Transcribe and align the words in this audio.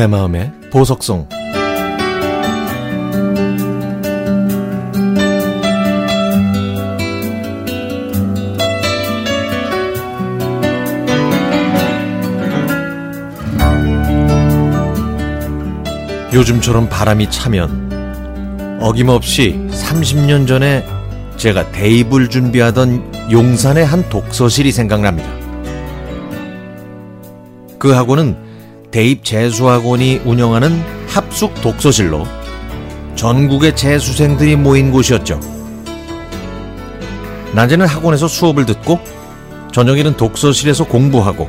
내 0.00 0.06
마음의 0.06 0.50
보석성 0.72 1.28
요즘처럼 16.32 16.88
바람이 16.88 17.30
차면 17.30 18.78
어김없이 18.80 19.60
30년 19.68 20.48
전에 20.48 20.82
제가 21.36 21.70
대입을 21.72 22.30
준비하던 22.30 23.30
용산의 23.30 23.84
한 23.84 24.08
독서실이 24.08 24.72
생각납니다. 24.72 25.28
그 27.78 27.90
학원은 27.90 28.49
대입 28.90 29.24
재수학원이 29.24 30.22
운영하는 30.24 30.82
합숙 31.06 31.60
독서실로 31.60 32.26
전국의 33.14 33.76
재수생들이 33.76 34.56
모인 34.56 34.90
곳이었죠. 34.90 35.38
낮에는 37.54 37.86
학원에서 37.86 38.26
수업을 38.26 38.66
듣고 38.66 38.98
저녁에는 39.72 40.16
독서실에서 40.16 40.84
공부하고 40.84 41.48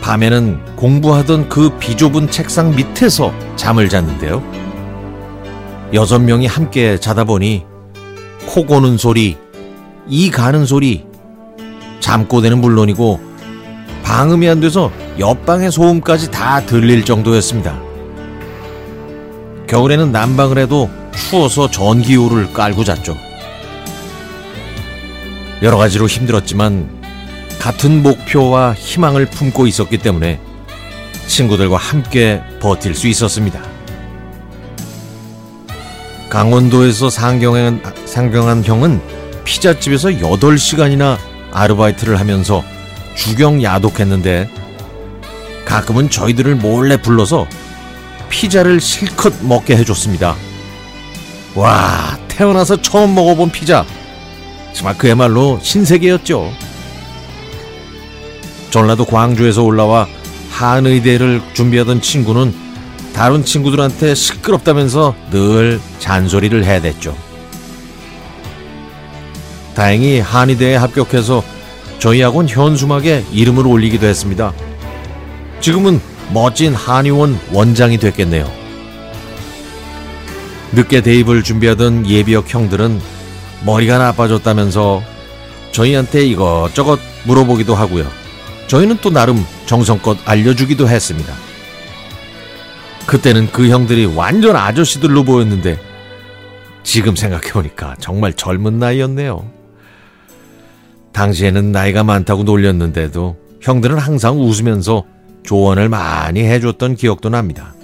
밤에는 0.00 0.76
공부하던 0.76 1.48
그 1.48 1.78
비좁은 1.78 2.30
책상 2.30 2.74
밑에서 2.74 3.32
잠을 3.54 3.88
잤는데요. 3.88 4.42
여섯 5.94 6.18
명이 6.18 6.46
함께 6.46 6.98
자다 6.98 7.24
보니 7.24 7.64
코 8.46 8.66
고는 8.66 8.96
소리, 8.96 9.36
이 10.08 10.30
가는 10.30 10.66
소리, 10.66 11.04
잠꼬대는 12.00 12.60
물론이고 12.60 13.20
방음이 14.02 14.48
안 14.48 14.60
돼서 14.60 14.90
옆방의 15.18 15.70
소음까지 15.70 16.30
다 16.30 16.64
들릴 16.64 17.04
정도였습니다. 17.04 17.78
겨울에는 19.66 20.12
난방을 20.12 20.58
해도 20.58 20.90
추워서 21.14 21.70
전기요를 21.70 22.52
깔고 22.52 22.84
잤죠. 22.84 23.16
여러 25.62 25.76
가지로 25.76 26.06
힘들었지만 26.06 27.02
같은 27.60 28.02
목표와 28.02 28.74
희망을 28.74 29.26
품고 29.26 29.66
있었기 29.66 29.98
때문에 29.98 30.40
친구들과 31.26 31.76
함께 31.76 32.42
버틸 32.60 32.94
수 32.94 33.06
있었습니다. 33.06 33.62
강원도에서 36.28 37.10
상경한, 37.10 37.82
상경한 38.06 38.64
형은 38.64 39.00
피자집에서 39.44 40.08
8시간이나 40.08 41.18
아르바이트를 41.52 42.18
하면서 42.18 42.64
주경 43.14 43.62
야독했는데 43.62 44.61
가끔은 45.72 46.10
저희들을 46.10 46.56
몰래 46.56 47.00
불러서 47.00 47.46
피자를 48.28 48.78
실컷 48.78 49.32
먹게 49.40 49.74
해줬습니다. 49.78 50.36
와, 51.54 52.18
태어나서 52.28 52.82
처음 52.82 53.14
먹어본 53.14 53.50
피자. 53.52 53.86
정말 54.74 54.98
그야말로 54.98 55.58
신세계였죠. 55.62 56.52
전라도 58.68 59.06
광주에서 59.06 59.62
올라와 59.62 60.06
한의대를 60.50 61.40
준비하던 61.54 62.02
친구는 62.02 62.54
다른 63.14 63.42
친구들한테 63.42 64.14
시끄럽다면서 64.14 65.14
늘 65.30 65.80
잔소리를 66.00 66.64
해댔죠. 66.66 67.16
다행히 69.74 70.20
한의대에 70.20 70.76
합격해서 70.76 71.42
저희 71.98 72.20
학원 72.20 72.46
현수막에 72.46 73.24
이름을 73.32 73.66
올리기도 73.66 74.06
했습니다. 74.06 74.52
지금은 75.62 76.00
멋진 76.34 76.74
한의원 76.74 77.38
원장이 77.52 77.98
됐겠네요. 77.98 78.50
늦게 80.72 81.02
대입을 81.02 81.44
준비하던 81.44 82.08
예비역 82.08 82.52
형들은 82.52 83.00
머리가 83.64 83.98
나빠졌다면서 83.98 85.02
저희한테 85.70 86.26
이것저것 86.26 86.98
물어보기도 87.26 87.76
하고요. 87.76 88.06
저희는 88.66 88.98
또 89.02 89.10
나름 89.10 89.44
정성껏 89.66 90.18
알려주기도 90.24 90.88
했습니다. 90.88 91.32
그때는 93.06 93.52
그 93.52 93.68
형들이 93.68 94.06
완전 94.06 94.56
아저씨들로 94.56 95.22
보였는데 95.22 95.78
지금 96.82 97.14
생각해보니까 97.14 97.94
정말 98.00 98.32
젊은 98.32 98.80
나이였네요. 98.80 99.48
당시에는 101.12 101.70
나이가 101.70 102.02
많다고 102.02 102.42
놀렸는데도 102.42 103.36
형들은 103.60 103.98
항상 103.98 104.40
웃으면서 104.40 105.04
조언을 105.42 105.88
많이 105.88 106.40
해줬던 106.42 106.96
기억도 106.96 107.28
납니다. 107.28 107.74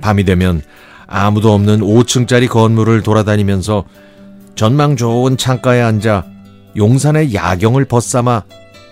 밤이 0.00 0.24
되면 0.24 0.62
아무도 1.06 1.52
없는 1.52 1.80
5층짜리 1.80 2.48
건물을 2.48 3.02
돌아다니면서 3.02 3.84
전망 4.54 4.96
좋은 4.96 5.36
창가에 5.36 5.80
앉아 5.80 6.24
용산의 6.76 7.34
야경을 7.34 7.86
벗삼아 7.86 8.42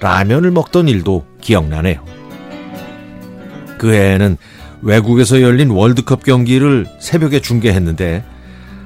라면을 0.01 0.51
먹던 0.51 0.89
일도 0.89 1.27
기억나네요. 1.41 2.05
그 3.79 3.93
해에는 3.93 4.37
외국에서 4.83 5.41
열린 5.43 5.71
월드컵 5.71 6.25
경기를 6.25 6.87
새벽에 6.99 7.41
중계했는데 7.41 8.25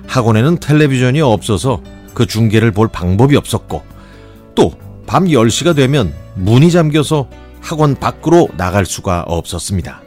학원에는 0.06 0.59
텔레비전이 0.59 1.20
없어서 1.20 1.82
그 2.15 2.26
중계를 2.26 2.72
볼 2.72 2.88
방법이 2.88 3.37
없었고 3.37 3.82
또 4.54 4.91
밤 5.10 5.25
10시가 5.25 5.75
되면 5.75 6.15
문이 6.37 6.70
잠겨서 6.70 7.28
학원 7.60 7.94
밖으로 7.94 8.48
나갈 8.56 8.87
수가 8.87 9.25
없었습니다. 9.26 10.03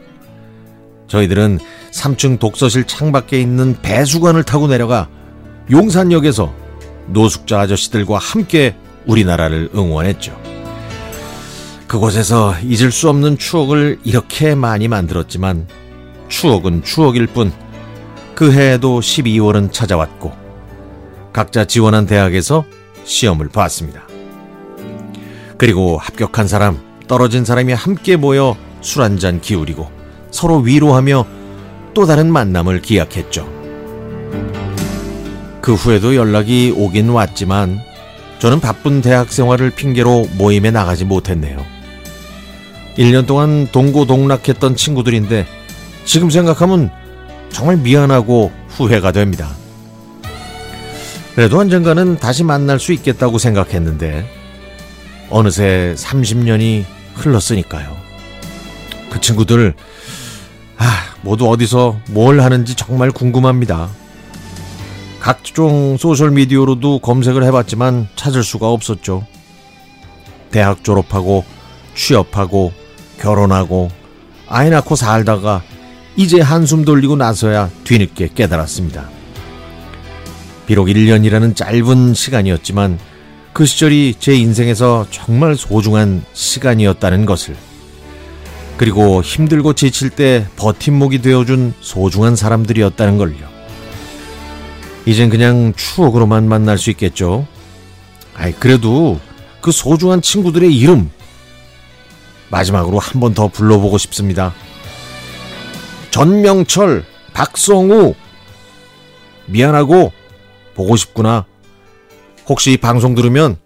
저희들은 1.06 1.58
3층 1.92 2.38
독서실 2.38 2.86
창밖에 2.86 3.40
있는 3.40 3.76
배수관을 3.82 4.42
타고 4.42 4.66
내려가 4.66 5.08
용산역에서 5.70 6.52
노숙자 7.08 7.60
아저씨들과 7.60 8.18
함께 8.18 8.76
우리나라를 9.06 9.70
응원했죠. 9.74 10.38
그곳에서 11.86 12.54
잊을 12.62 12.90
수 12.90 13.08
없는 13.08 13.38
추억을 13.38 13.98
이렇게 14.04 14.54
많이 14.54 14.88
만들었지만 14.88 15.68
추억은 16.28 16.82
추억일 16.82 17.26
뿐 17.26 17.52
그 18.34 18.52
해에도 18.52 18.98
12월은 18.98 19.72
찾아왔고 19.72 20.32
각자 21.32 21.64
지원한 21.64 22.06
대학에서 22.06 22.64
시험을 23.04 23.48
봤습니다. 23.48 24.02
그리고 25.56 25.98
합격한 25.98 26.48
사람, 26.48 26.80
떨어진 27.06 27.44
사람이 27.44 27.72
함께 27.72 28.16
모여 28.16 28.56
술 28.80 29.02
한 29.02 29.18
잔 29.18 29.40
기울이고 29.40 29.90
서로 30.30 30.58
위로하며 30.58 31.26
또 31.94 32.06
다른 32.06 32.30
만남을 32.32 32.82
기약했죠. 32.82 33.48
그 35.60 35.74
후에도 35.74 36.14
연락이 36.16 36.74
오긴 36.76 37.08
왔지만 37.08 37.78
저는 38.40 38.60
바쁜 38.60 39.00
대학 39.00 39.32
생활을 39.32 39.70
핑계로 39.70 40.26
모임에 40.36 40.70
나가지 40.70 41.04
못했네요. 41.04 41.64
1년 42.98 43.26
동안 43.26 43.68
동고동락했던 43.72 44.76
친구들인데 44.76 45.46
지금 46.04 46.30
생각하면 46.30 46.90
정말 47.50 47.76
미안하고 47.78 48.52
후회가 48.68 49.12
됩니다. 49.12 49.48
그래도 51.34 51.58
언젠가는 51.58 52.18
다시 52.18 52.44
만날 52.44 52.78
수 52.78 52.92
있겠다고 52.92 53.38
생각했는데 53.38 54.28
어느새 55.30 55.94
30년이 55.96 56.84
흘렀으니까요. 57.14 57.96
그 59.10 59.20
친구들 59.20 59.74
아, 60.76 61.14
모두 61.22 61.48
어디서 61.48 62.00
뭘 62.10 62.40
하는지 62.40 62.74
정말 62.74 63.10
궁금합니다. 63.10 63.88
각종 65.20 65.96
소셜미디어로도 65.96 66.98
검색을 66.98 67.44
해봤지만 67.44 68.08
찾을 68.16 68.42
수가 68.42 68.68
없었죠. 68.68 69.26
대학 70.50 70.84
졸업하고 70.84 71.44
취업하고 71.94 72.72
결혼하고 73.18 73.90
아이 74.48 74.68
낳고 74.70 74.96
살다가 74.96 75.62
이제 76.16 76.40
한숨 76.40 76.84
돌리고 76.84 77.16
나서야 77.16 77.70
뒤늦게 77.84 78.30
깨달았습니다. 78.34 79.08
비록 80.66 80.86
1년이라는 80.86 81.56
짧은 81.56 82.14
시간이었지만 82.14 82.98
그 83.54 83.64
시절이 83.66 84.16
제 84.18 84.34
인생에서 84.34 85.06
정말 85.10 85.54
소중한 85.56 86.24
시간이었다는 86.32 87.24
것을 87.24 87.56
그리고 88.76 89.22
힘들고 89.22 89.74
지칠 89.74 90.10
때 90.10 90.46
버팀목이 90.56 91.22
되어준 91.22 91.74
소중한 91.80 92.34
사람들이었다는 92.34 93.16
걸요. 93.16 93.48
이젠 95.06 95.30
그냥 95.30 95.72
추억으로만 95.76 96.48
만날 96.48 96.78
수 96.78 96.90
있겠죠. 96.90 97.46
아이, 98.34 98.52
그래도 98.52 99.20
그 99.60 99.70
소중한 99.70 100.20
친구들의 100.20 100.74
이름 100.76 101.10
마지막으로 102.50 102.98
한 102.98 103.20
번 103.20 103.34
더 103.34 103.46
불러보고 103.46 103.98
싶습니다. 103.98 104.52
전명철, 106.10 107.04
박성우, 107.32 108.14
미안하고 109.46 110.12
보고 110.74 110.96
싶구나. 110.96 111.46
혹시 112.48 112.76
방송 112.76 113.14
들으면 113.14 113.56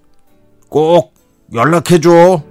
꼭 0.69 1.15
연락해줘. 1.53 2.43